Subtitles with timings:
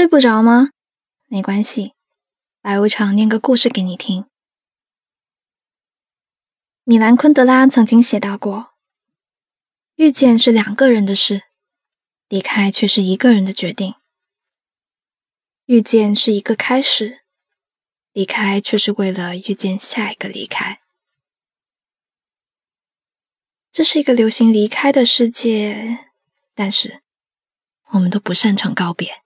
[0.00, 0.70] 睡不着吗？
[1.26, 1.92] 没关系，
[2.62, 4.24] 白无常念个故事给你听。
[6.84, 8.70] 米兰昆德拉曾经写到过
[9.96, 11.42] ：“遇见是两个人的事，
[12.28, 13.94] 离开却是一个人的决定。
[15.66, 17.20] 遇见是一个开始，
[18.12, 20.80] 离开却是为了遇见下一个离开。
[23.70, 26.06] 这是一个流行离开的世界，
[26.54, 27.02] 但是
[27.90, 29.20] 我们都不擅长告别。”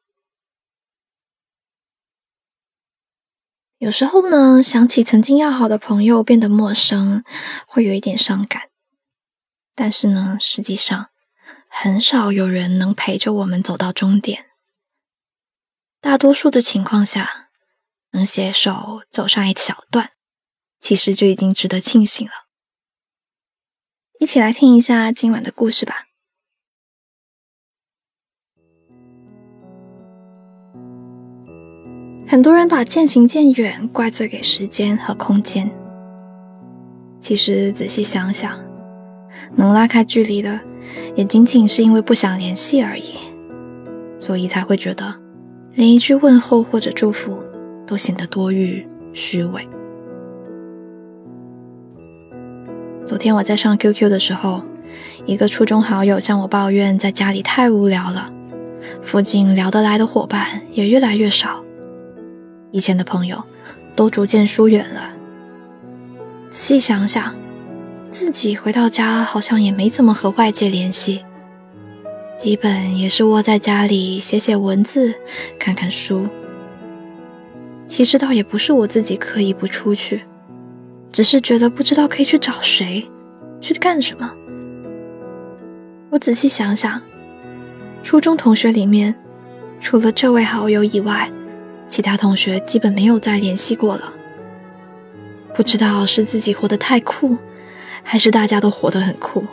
[3.84, 7.23] 有时候呢，想起曾经要好的朋友变得陌生，
[7.66, 8.70] 会有一点伤感。
[9.75, 11.11] 但是呢，实际上
[11.69, 14.47] 很少有人能陪着我们走到终点。
[16.01, 17.51] 大多数的情况下，
[18.12, 20.12] 能携手走上一小段，
[20.80, 22.33] 其实就已经值得庆幸了。
[24.19, 26.06] 一起来听一下今晚的故事吧。
[32.27, 35.70] 很多人把渐行渐远怪罪给时间和空间，
[37.20, 38.58] 其实仔细想想，
[39.55, 40.58] 能拉开距离的，
[41.14, 43.12] 也仅仅是因为不想联系而已，
[44.19, 45.14] 所以才会觉得
[45.75, 47.39] 连一句问候或者祝福
[47.86, 49.69] 都显得多余虚伪。
[53.06, 54.62] 昨天我在上 QQ 的时候，
[55.27, 58.30] 一个初中好友向我抱怨在家里太无聊了，
[59.02, 61.64] 附近聊得来的伙伴也越来越少。
[62.75, 63.41] 以前的朋友
[63.94, 65.12] 都逐渐疏远了。
[66.50, 67.33] 仔细想想，
[68.11, 71.25] 自己回到家好像也没怎么和外界联系，
[72.36, 75.14] 基本也是窝在家里写写文字、
[75.56, 76.27] 看看书。
[77.86, 80.22] 其实倒也不是我自己刻意不出去，
[81.12, 83.08] 只是觉得不知道可以去找谁，
[83.61, 84.34] 去干什么。
[86.11, 87.00] 我仔细想想，
[88.02, 89.14] 初中同学里面，
[89.80, 91.30] 除了这位好友以外，
[91.86, 94.12] 其他同学基本没有再联系过了，
[95.54, 97.36] 不知道是自己活得太酷，
[98.02, 99.45] 还是大家都活得很酷。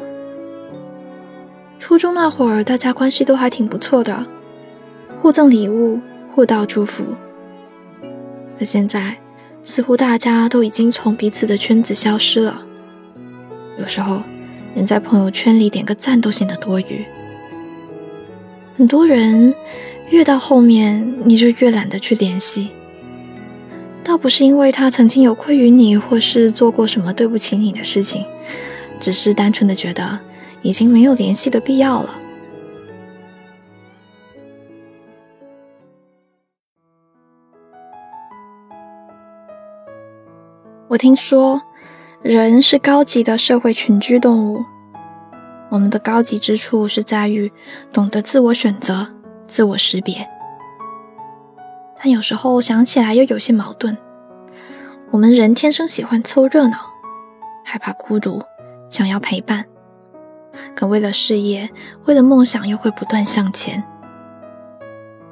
[1.77, 4.25] 初中那会儿，大家关系都还挺不错的，
[5.21, 5.99] 互赠礼物，
[6.33, 7.03] 互道祝福。
[8.57, 9.17] 可现在，
[9.63, 12.63] 似乎大家都已经从彼此的圈子消失了。
[13.77, 14.21] 有时候，
[14.73, 17.05] 连在朋友圈里点个赞都显得多余。
[18.77, 19.53] 很多人。
[20.11, 22.69] 越到后面，你就越懒得去联系。
[24.03, 28.25] 倒不是因为他曾经有愧于你，或是做过什么对不起你的事情，
[28.99, 30.19] 只是单纯的觉得
[30.61, 32.13] 已经没有联系的必要了。
[40.89, 41.61] 我听说，
[42.21, 44.65] 人是高级的社会群居动物。
[45.69, 47.49] 我们的高级之处是在于
[47.93, 49.07] 懂得自我选择。
[49.51, 50.25] 自我识别，
[52.01, 53.97] 但有时候想起来又有些矛盾。
[55.11, 56.77] 我们人天生喜欢凑热闹，
[57.65, 58.41] 害怕孤独，
[58.89, 59.65] 想要陪伴，
[60.73, 61.69] 可为了事业，
[62.05, 63.83] 为了梦想，又会不断向前。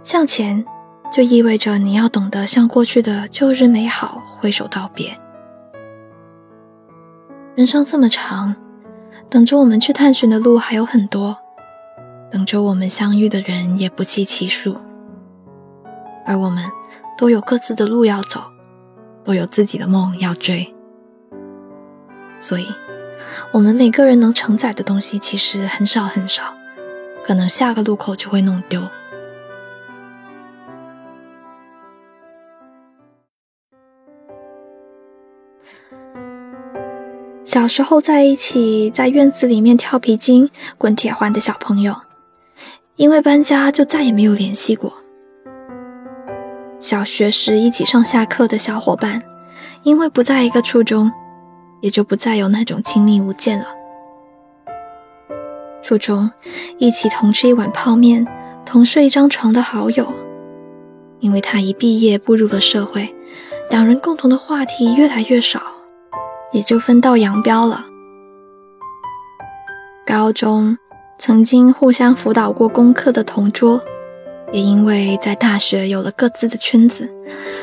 [0.04, 0.66] 向前，
[1.10, 5.18] 就意味着你要懂得向过去的旧日美好挥手道别。
[7.56, 8.54] 人生这么长，
[9.30, 11.38] 等着我们去探寻的路还有很多。
[12.32, 14.78] 等着我们相遇的人也不计其数，
[16.26, 16.64] 而我们
[17.18, 18.42] 都有各自的路要走，
[19.24, 20.76] 都有自己的梦要追，
[22.40, 22.68] 所以，
[23.52, 26.54] 我们每个人能承载的东西其实很少很少，
[27.24, 28.88] 可能下个路口就会弄丢。
[37.44, 41.96] 小时候在一起，在院子里面跳皮筋、滚铁环的小朋友。
[43.00, 44.94] 因为搬家，就再也没有联系过。
[46.80, 49.24] 小学时一起上下课的小伙伴，
[49.84, 51.10] 因为不在一个初中，
[51.80, 53.68] 也就不再有那种亲密无间了。
[55.82, 56.30] 初中
[56.78, 58.28] 一起同吃一碗泡面、
[58.66, 60.14] 同睡一张床的好友，
[61.20, 63.16] 因为他一毕业步入了社会，
[63.70, 65.62] 两人共同的话题越来越少，
[66.52, 67.86] 也就分道扬镳了。
[70.06, 70.78] 高中。
[71.20, 73.84] 曾经互相辅导过功课的同桌，
[74.54, 77.14] 也因为在大学有了各自的圈子，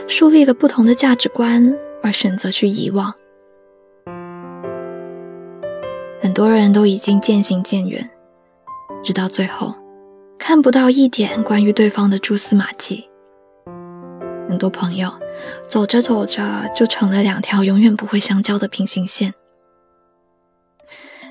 [0.06, 3.14] 树立了不同的价值观，而选择去遗忘。
[6.20, 8.11] 很多人都已经渐行渐远，
[9.03, 9.75] 直到最后
[10.38, 13.09] 看不到一点关于对方的蛛丝马迹。
[14.50, 15.11] 很多朋友
[15.67, 16.43] 走着走着
[16.75, 19.32] 就成了两条永远不会相交的平行线。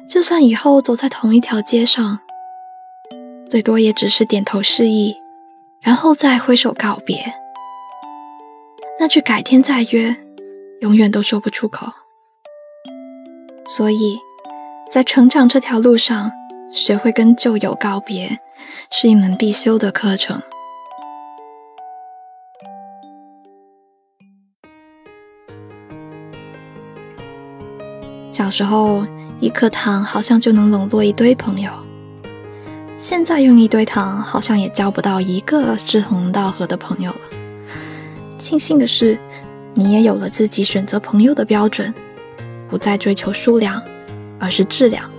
[0.07, 2.19] 就算以后走在同一条街上，
[3.50, 5.16] 最多也只是点头示意，
[5.81, 7.34] 然后再挥手告别。
[9.00, 10.16] 那句“改天再约”，
[10.81, 11.92] 永远都说不出口。
[13.66, 14.18] 所以，
[14.90, 16.31] 在成长这条路上，
[16.72, 18.40] 学会跟旧友告别，
[18.92, 20.42] 是一门必修的课程。
[28.31, 29.04] 小时候，
[29.39, 31.71] 一颗糖好像就能笼络一堆朋友。
[32.97, 37.19] 现在用一堆糖，好像也交不到一个志同道合的朋友了。
[38.37, 39.19] 庆幸的是，
[39.73, 41.93] 你也有了自己选择朋友的标准。
[42.67, 43.81] 不再追求数量，
[44.39, 45.09] 而是质量。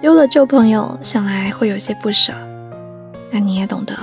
[0.00, 2.34] 丢了旧朋友，想来会有些不舍。
[3.32, 3.96] 但你也懂得，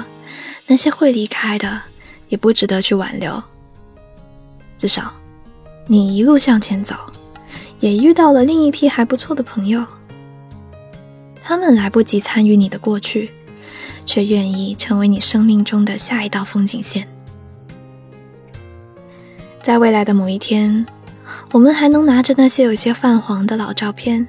[0.66, 1.82] 那些会离开的，
[2.30, 3.42] 也不值得去挽留。
[4.78, 5.14] 至少，
[5.86, 6.96] 你一路向前走，
[7.80, 9.86] 也遇到了另一批还不错的朋友。
[11.44, 13.32] 他们来不及参与你的过去，
[14.06, 17.08] 却愿意成为你生命中的下一道风景线。
[19.62, 20.86] 在未来的某一天。
[21.54, 24.28] 我们还能拿着那些有些泛黄的老照片，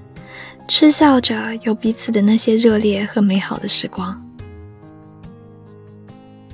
[0.68, 4.16] 嗤笑着有彼此的那些热烈和美好的时光。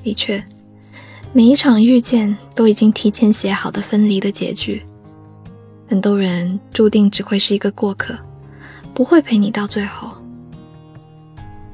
[0.02, 0.42] 的确，
[1.34, 4.82] 每一场遇见都已经提前写好的分离的结局。
[5.94, 8.18] 很多人注定只会是一个过客，
[8.92, 10.10] 不会陪你到最后。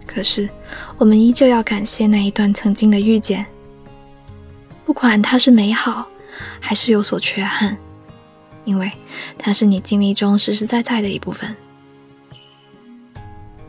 [0.07, 0.47] 可是，
[0.99, 3.47] 我们依旧要感谢那一段曾经的遇见，
[4.85, 6.07] 不管它是美好，
[6.61, 7.75] 还是有所缺憾。
[8.67, 8.93] 因为
[9.39, 11.57] 它是你经历中实实在在的一部分，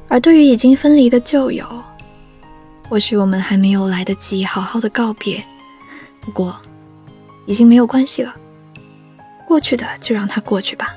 [0.09, 1.65] 而对于已经分离的旧友，
[2.89, 5.41] 或许我们还没有来得及好好的告别，
[6.19, 6.59] 不过
[7.45, 8.35] 已经没有关系了，
[9.51, 10.95] 过去的就让它过去吧，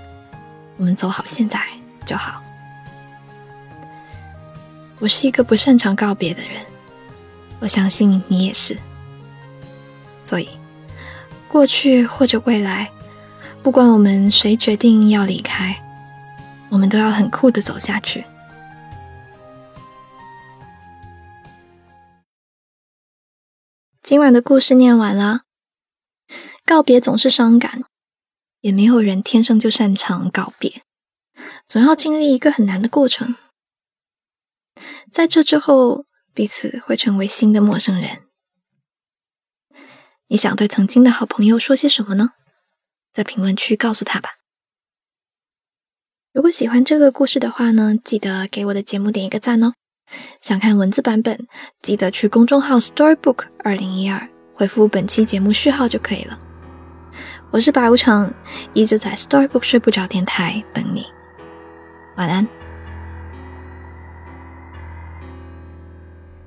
[0.76, 1.60] 我们走好现在
[2.06, 2.40] 就好。
[5.00, 6.64] 我是一个不擅长告别的人，
[7.58, 8.78] 我相信你也是，
[10.22, 10.48] 所以
[11.48, 12.92] 过去或者未来。
[13.60, 15.82] 不管我们谁决定要离开，
[16.68, 18.24] 我们都要很酷的走下去。
[24.00, 25.40] 今晚的故事念完了，
[26.64, 27.82] 告别总是伤感，
[28.64, 30.80] 也没有人天生就擅长告别，
[31.68, 33.34] 总要经历一个很难的过程。
[35.12, 38.22] 在这之后，彼此会成为新的陌生人。
[40.28, 42.30] 你想对曾经的好朋友说些什么呢？
[43.12, 44.30] 在评论区告诉他吧。
[46.32, 49.74] 如果喜欢这个故事的话呢，记得给我的节目点一个赞哦。
[50.40, 51.46] 想看文字版本，
[51.82, 56.40] 记得去公众号 Storybook 二零一二回复本期节目序号就可以了。
[57.54, 58.28] 我是白无常，
[58.72, 61.06] 一直在 Storybook 睡不着电台等你。
[62.16, 62.44] 晚安。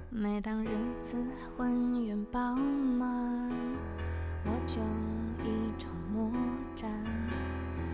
[0.09, 0.67] 每当日
[1.09, 1.15] 子
[1.55, 3.49] 浑圆饱满，
[4.43, 4.81] 我就
[5.45, 6.29] 一筹莫
[6.75, 6.89] 展；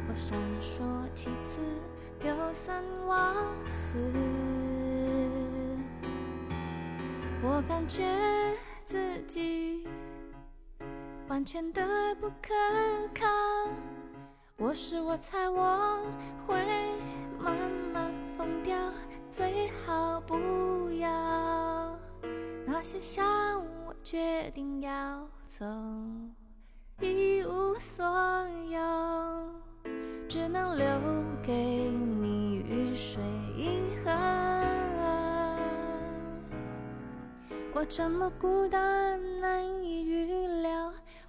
[0.09, 0.81] 我闪烁
[1.13, 1.59] 其词，
[2.19, 3.95] 丢三忘四。
[7.43, 8.03] 我感觉
[8.87, 9.85] 自己
[11.27, 12.53] 完全的不可
[13.13, 13.25] 靠。
[14.57, 15.99] 我是我猜我
[16.45, 16.55] 会
[17.39, 17.55] 慢
[17.93, 18.77] 慢疯掉，
[19.31, 21.97] 最好不要。
[22.65, 25.65] 那些伤我决定要走，
[26.99, 28.05] 一无所
[28.69, 28.79] 有。
[30.29, 30.85] 只能留
[31.43, 33.21] 给你雨水
[33.55, 34.13] 印痕。
[37.75, 39.92] 我这么孤单，难以。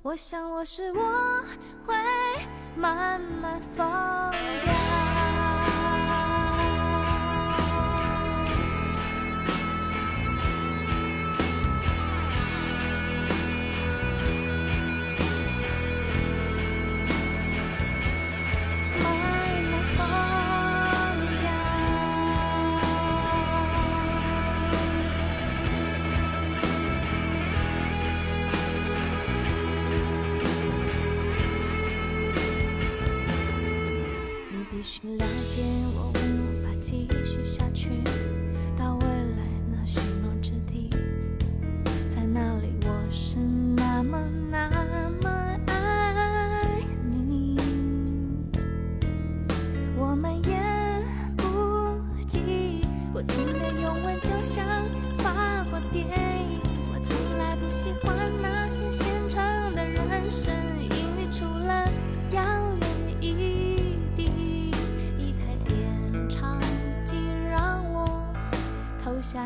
[0.04, 1.42] 我想我是我
[1.86, 1.94] 会
[2.76, 4.30] 慢慢放
[4.62, 4.93] 掉。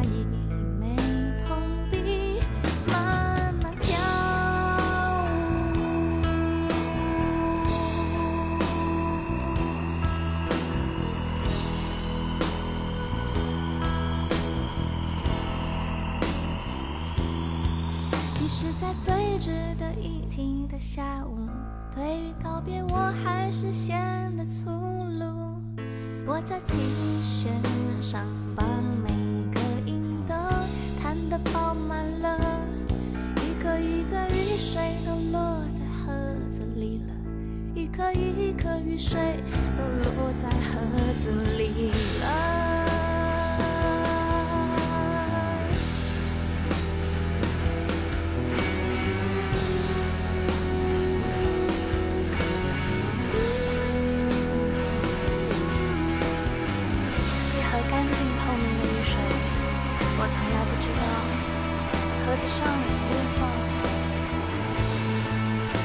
[0.03, 0.25] 一
[0.79, 0.97] 枚
[1.47, 1.57] 铜
[1.91, 2.41] 币
[2.87, 3.97] 慢慢跳。
[18.35, 21.49] 舞即使在最值得一提的下午
[21.95, 23.97] 对于告别我还是显
[24.37, 24.71] 得粗
[25.19, 25.61] 鲁。
[26.27, 26.79] 我在琴
[27.23, 27.51] 弦
[28.03, 28.23] 上
[28.55, 28.63] 把
[29.03, 29.18] 每
[31.53, 32.39] 饱满了，
[33.37, 36.13] 一颗一颗雨水都落在盒
[36.51, 37.15] 子里了，
[37.75, 39.19] 一颗一颗雨水
[39.77, 40.49] 都落在
[62.59, 62.75] 上有
[63.09, 63.41] 裂缝，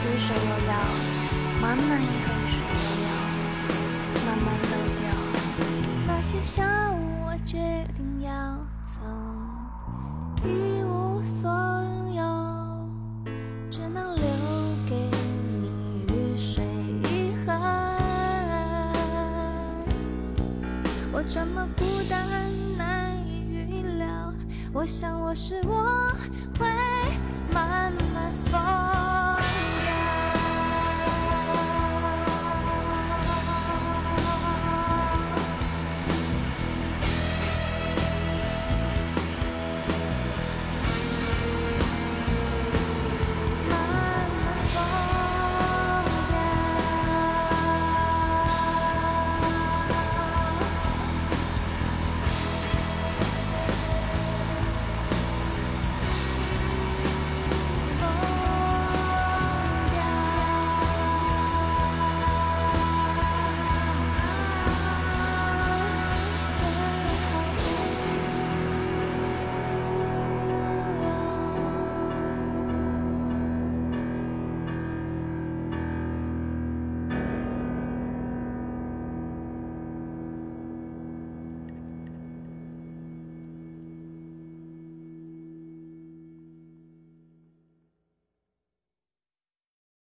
[0.02, 0.74] 雨水又要
[1.62, 3.08] 慢慢一盒雨水又要
[4.26, 5.02] 慢慢漏掉。
[6.08, 7.52] 那些下午我决
[7.96, 8.32] 定要
[8.82, 9.00] 走，
[10.44, 10.48] 一
[10.84, 11.52] 无所
[12.12, 12.20] 有，
[13.70, 14.26] 只能留
[14.90, 14.96] 给
[15.60, 16.66] 你雨水
[17.04, 17.52] 遗憾。
[21.12, 22.28] 我这么孤单，
[24.74, 26.12] 我想我是我
[26.58, 26.66] 会
[27.54, 28.32] 慢慢